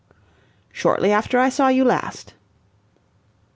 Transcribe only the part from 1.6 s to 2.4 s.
you last."